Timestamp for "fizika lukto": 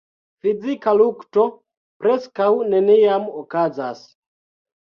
0.45-1.43